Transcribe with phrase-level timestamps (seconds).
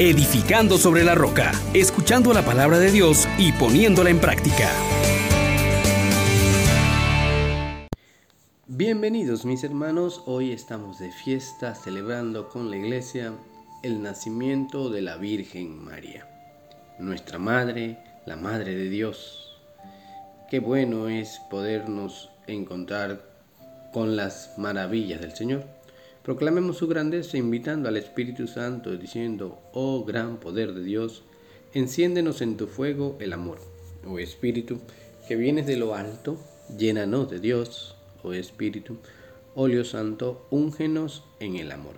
[0.00, 4.70] edificando sobre la roca, escuchando la palabra de Dios y poniéndola en práctica.
[8.66, 13.34] Bienvenidos mis hermanos, hoy estamos de fiesta celebrando con la iglesia
[13.82, 16.26] el nacimiento de la Virgen María,
[16.98, 19.60] nuestra Madre, la Madre de Dios.
[20.48, 23.20] Qué bueno es podernos encontrar
[23.92, 25.66] con las maravillas del Señor.
[26.22, 31.22] Proclamemos su grandeza invitando al Espíritu Santo diciendo, oh gran poder de Dios,
[31.72, 33.58] enciéndenos en tu fuego el amor.
[34.06, 34.80] Oh Espíritu,
[35.26, 36.36] que vienes de lo alto,
[36.76, 38.98] llénanos de Dios, oh Espíritu,
[39.54, 41.94] óleo santo, úngenos en el amor.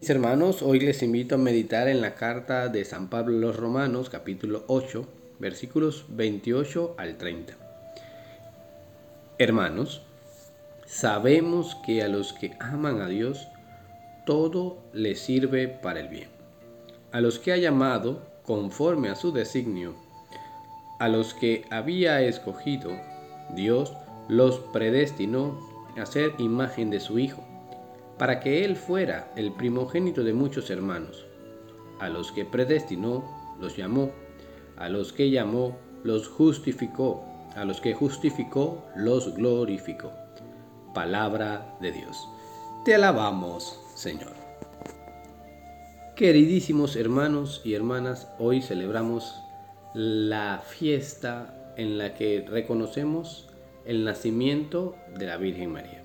[0.00, 3.56] Mis hermanos, hoy les invito a meditar en la carta de San Pablo a los
[3.56, 5.04] Romanos, capítulo 8,
[5.40, 7.54] versículos 28 al 30.
[9.38, 10.02] Hermanos,
[10.86, 13.48] sabemos que a los que aman a Dios,
[14.24, 16.28] todo les sirve para el bien.
[17.12, 19.94] A los que ha llamado, conforme a su designio,
[20.98, 22.90] a los que había escogido,
[23.54, 23.92] Dios
[24.28, 25.58] los predestinó
[25.96, 27.42] a ser imagen de su Hijo,
[28.18, 31.26] para que Él fuera el primogénito de muchos hermanos.
[32.00, 33.24] A los que predestinó,
[33.60, 34.10] los llamó.
[34.76, 40.12] A los que llamó, los justificó a los que justificó, los glorificó.
[40.92, 42.28] Palabra de Dios.
[42.84, 44.34] Te alabamos, Señor.
[46.16, 49.34] Queridísimos hermanos y hermanas, hoy celebramos
[49.94, 53.48] la fiesta en la que reconocemos
[53.86, 56.02] el nacimiento de la Virgen María.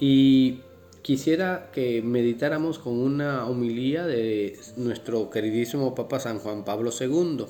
[0.00, 0.60] Y
[1.02, 7.44] quisiera que meditáramos con una homilía de nuestro queridísimo Papa San Juan Pablo II.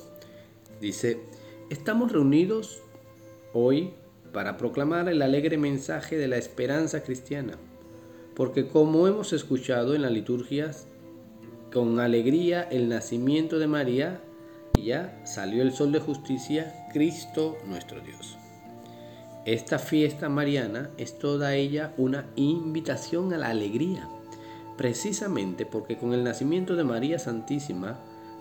[0.80, 1.20] Dice,
[1.70, 2.82] Estamos reunidos
[3.52, 3.94] hoy
[4.32, 7.58] para proclamar el alegre mensaje de la esperanza cristiana,
[8.34, 10.86] porque como hemos escuchado en las liturgias,
[11.72, 14.20] con alegría el nacimiento de María,
[14.82, 18.36] ya salió el sol de justicia, Cristo nuestro Dios.
[19.44, 24.08] Esta fiesta mariana es toda ella una invitación a la alegría,
[24.76, 27.98] precisamente porque con el nacimiento de María Santísima,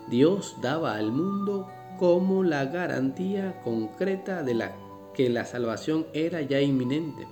[0.08, 1.68] Dios daba al mundo
[1.98, 4.72] como la garantía concreta de la
[5.14, 7.26] que la salvación era ya inminente.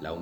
[0.00, 0.12] La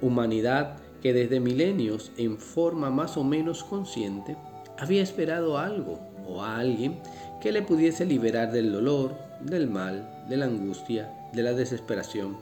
[0.00, 4.36] humanidad que desde milenios en forma más o menos consciente
[4.76, 6.98] había esperado algo o a alguien
[7.40, 12.36] que le pudiese liberar del dolor, del mal, de la angustia, de la desesperación,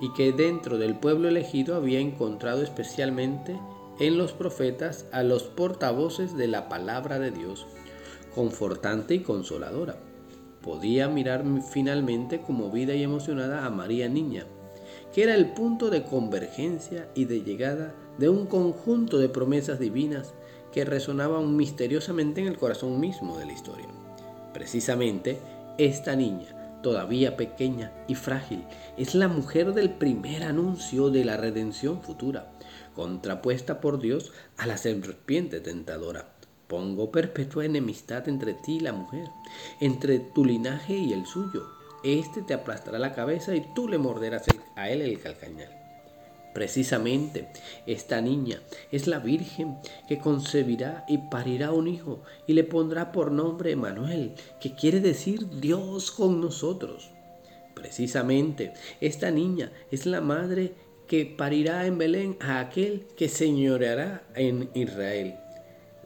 [0.00, 3.58] y que dentro del pueblo elegido había encontrado especialmente
[3.98, 7.66] en los profetas a los portavoces de la palabra de Dios,
[8.32, 9.96] confortante y consoladora.
[10.62, 14.46] Podía mirar finalmente conmovida y emocionada a María Niña,
[15.14, 20.34] que era el punto de convergencia y de llegada de un conjunto de promesas divinas
[20.72, 23.86] que resonaban misteriosamente en el corazón mismo de la historia.
[24.52, 25.38] Precisamente,
[25.78, 28.64] esta niña, todavía pequeña y frágil,
[28.96, 32.52] es la mujer del primer anuncio de la redención futura,
[32.94, 36.38] contrapuesta por Dios a la serpiente tentadora
[36.68, 39.30] Pongo perpetua enemistad entre ti y la mujer,
[39.80, 41.77] entre tu linaje y el suyo.
[42.04, 44.44] Este te aplastará la cabeza y tú le morderás
[44.76, 45.74] a él el calcañal.
[46.54, 47.48] Precisamente
[47.86, 49.78] esta niña es la Virgen
[50.08, 55.48] que concebirá y parirá un hijo y le pondrá por nombre Emanuel, que quiere decir
[55.60, 57.10] Dios con nosotros.
[57.74, 60.72] Precisamente esta niña es la madre
[61.06, 65.38] que parirá en Belén a aquel que señoreará en Israel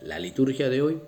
[0.04, 1.00] la liturgia de hoy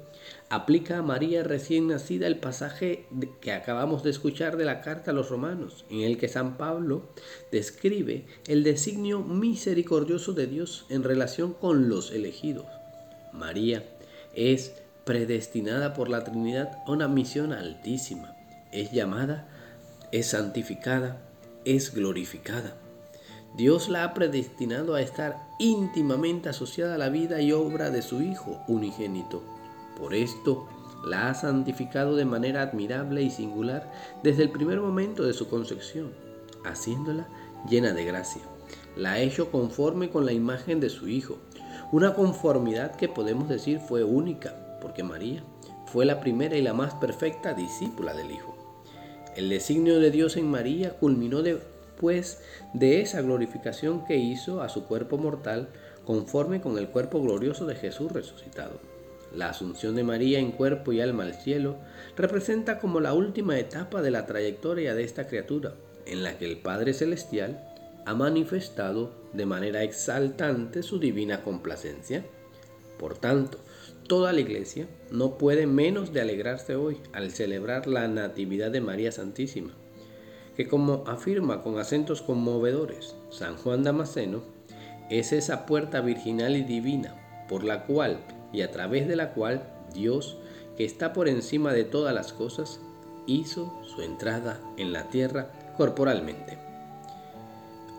[0.48, 3.06] aplica a María recién nacida el pasaje
[3.40, 7.08] que acabamos de escuchar de la carta a los romanos, en el que San Pablo
[7.50, 12.66] describe el designio misericordioso de Dios en relación con los elegidos.
[13.32, 13.84] María
[14.34, 14.72] es
[15.04, 18.34] predestinada por la Trinidad a una misión altísima.
[18.72, 19.48] Es llamada,
[20.12, 21.20] es santificada,
[21.64, 22.76] es glorificada.
[23.56, 28.20] Dios la ha predestinado a estar íntimamente asociada a la vida y obra de su
[28.20, 29.53] Hijo unigénito.
[29.99, 30.69] Por esto,
[31.06, 33.93] la ha santificado de manera admirable y singular
[34.23, 36.12] desde el primer momento de su concepción,
[36.64, 37.29] haciéndola
[37.69, 38.43] llena de gracia.
[38.96, 41.38] La ha hecho conforme con la imagen de su Hijo,
[41.93, 45.43] una conformidad que podemos decir fue única, porque María
[45.87, 48.56] fue la primera y la más perfecta discípula del Hijo.
[49.37, 51.61] El designio de Dios en María culminó de
[52.00, 52.40] pues
[52.73, 55.69] de esa glorificación que hizo a su cuerpo mortal
[56.05, 58.94] conforme con el cuerpo glorioso de Jesús resucitado.
[59.34, 61.76] La asunción de María en cuerpo y alma al cielo
[62.16, 65.75] representa como la última etapa de la trayectoria de esta criatura,
[66.06, 67.69] en la que el Padre Celestial
[68.06, 72.25] ha manifestado de manera exaltante su divina complacencia.
[72.98, 73.58] Por tanto,
[74.06, 79.10] toda la iglesia no puede menos de alegrarse hoy al celebrar la Natividad de María
[79.10, 79.72] Santísima,
[80.56, 84.42] que como afirma con acentos conmovedores San Juan Damasceno,
[85.10, 87.16] es esa puerta virginal y divina
[87.48, 88.19] por la cual
[88.54, 90.38] y a través de la cual Dios,
[90.76, 92.80] que está por encima de todas las cosas,
[93.26, 96.58] hizo su entrada en la tierra corporalmente.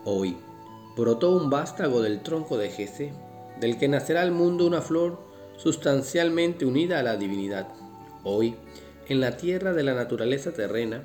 [0.04, 0.36] Hoy
[0.96, 3.12] brotó un vástago del tronco de Jesé,
[3.60, 5.20] del que nacerá al mundo una flor
[5.56, 7.68] sustancialmente unida a la divinidad.
[8.24, 8.56] Hoy,
[9.08, 11.02] en la tierra de la naturaleza terrena,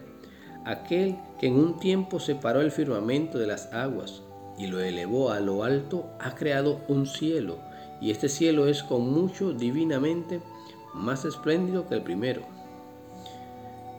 [0.66, 4.22] aquel que en un tiempo separó el firmamento de las aguas
[4.58, 7.60] y lo elevó a lo alto, ha creado un cielo,
[8.02, 10.42] y este cielo es con mucho divinamente
[10.94, 12.42] más espléndido que el primero.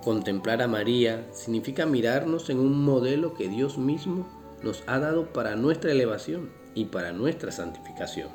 [0.02, 4.26] Contemplar a María significa mirarnos en un modelo que Dios mismo
[4.62, 8.28] nos ha dado para nuestra elevación y para nuestra santificación.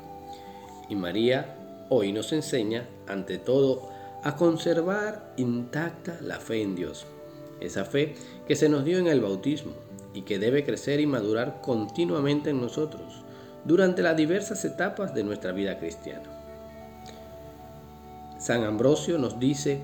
[0.88, 3.90] Y María hoy nos enseña, ante todo,
[4.24, 7.06] a conservar intacta la fe en Dios,
[7.60, 8.14] esa fe
[8.46, 9.72] que se nos dio en el bautismo
[10.14, 13.22] y que debe crecer y madurar continuamente en nosotros
[13.64, 16.28] durante las diversas etapas de nuestra vida cristiana.
[18.38, 19.82] San Ambrosio nos dice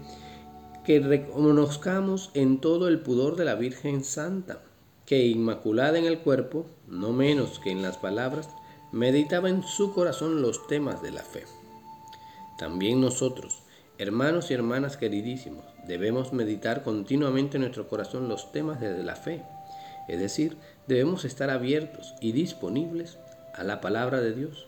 [0.84, 4.60] que reconozcamos en todo el pudor de la Virgen Santa,
[5.06, 8.48] que inmaculada en el cuerpo, no menos que en las palabras,
[8.92, 11.44] meditaba en su corazón los temas de la fe.
[12.58, 13.62] También nosotros,
[13.98, 19.42] hermanos y hermanas queridísimos, debemos meditar continuamente en nuestro corazón los temas de la fe,
[20.06, 20.56] es decir,
[20.86, 23.18] debemos estar abiertos y disponibles
[23.54, 24.66] a la palabra de Dios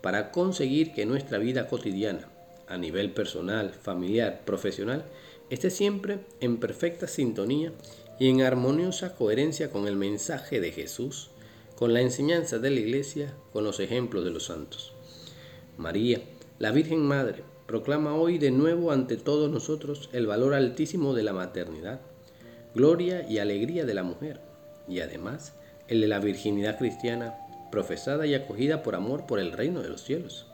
[0.00, 2.28] para conseguir que nuestra vida cotidiana,
[2.66, 5.04] a nivel personal, familiar, profesional,
[5.50, 7.72] esté siempre en perfecta sintonía
[8.18, 11.30] y en armoniosa coherencia con el mensaje de Jesús,
[11.76, 14.92] con la enseñanza de la Iglesia, con los ejemplos de los santos.
[15.76, 16.22] María,
[16.58, 21.32] la Virgen Madre, proclama hoy de nuevo ante todos nosotros el valor altísimo de la
[21.32, 22.00] maternidad,
[22.74, 24.40] gloria y alegría de la mujer,
[24.88, 25.54] y además
[25.88, 27.36] el de la virginidad cristiana,
[27.72, 30.46] profesada y acogida por amor por el reino de los cielos.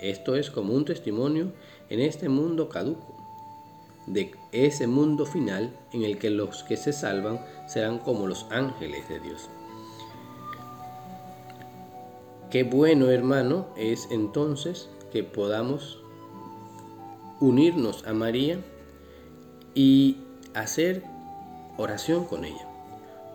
[0.00, 1.52] Esto es como un testimonio
[1.88, 3.14] en este mundo caduco,
[4.06, 9.08] de ese mundo final en el que los que se salvan serán como los ángeles
[9.08, 9.48] de Dios.
[12.50, 15.98] Qué bueno, hermano, es entonces que podamos
[17.40, 18.58] unirnos a María
[19.74, 20.18] y
[20.54, 21.02] hacer
[21.76, 22.68] oración con ella.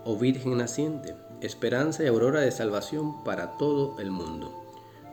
[0.06, 4.52] Oh Virgen naciente, esperanza y aurora de salvación para todo el mundo.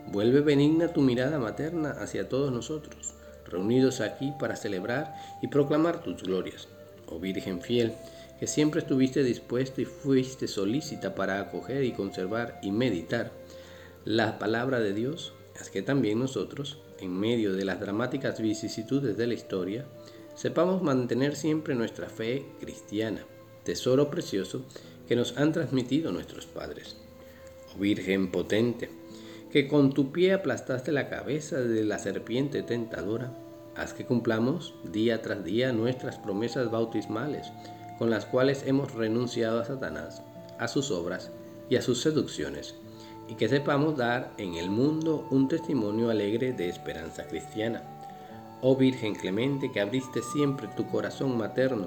[0.07, 3.15] Vuelve benigna tu mirada materna hacia todos nosotros,
[3.47, 6.69] reunidos aquí para celebrar y proclamar tus glorias.
[7.07, 7.95] Oh Virgen fiel,
[8.39, 13.33] que siempre estuviste dispuesta y fuiste solícita para acoger y conservar y meditar
[14.05, 19.27] la palabra de Dios, es que también nosotros, en medio de las dramáticas vicisitudes de
[19.27, 19.85] la historia,
[20.35, 23.25] sepamos mantener siempre nuestra fe cristiana,
[23.65, 24.65] tesoro precioso
[25.09, 26.97] que nos han transmitido nuestros padres.
[27.75, 28.91] Oh Virgen potente,
[29.51, 33.33] que con tu pie aplastaste la cabeza de la serpiente tentadora,
[33.75, 37.51] haz que cumplamos día tras día nuestras promesas bautismales,
[37.99, 40.23] con las cuales hemos renunciado a Satanás,
[40.59, 41.31] a sus obras
[41.71, 42.75] y a sus seducciones,
[43.29, 47.83] y que sepamos dar en el mundo un testimonio alegre de esperanza cristiana.
[48.61, 51.87] Oh Virgen clemente, que abriste siempre tu corazón materno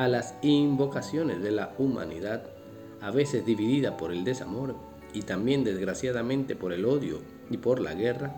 [0.00, 2.44] a las invocaciones de la humanidad,
[3.02, 4.74] a veces dividida por el desamor,
[5.12, 7.18] y también desgraciadamente por el odio
[7.50, 8.34] y por la guerra,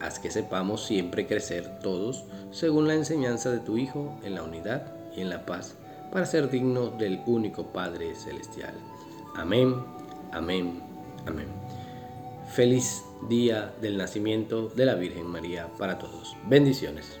[0.00, 4.92] haz que sepamos siempre crecer todos según la enseñanza de tu Hijo en la unidad
[5.16, 5.76] y en la paz,
[6.10, 8.74] para ser dignos del único Padre Celestial.
[9.36, 9.76] Amén,
[10.32, 10.82] amén,
[11.26, 11.46] amén.
[12.52, 16.36] Feliz día del nacimiento de la Virgen María para todos.
[16.48, 17.20] Bendiciones.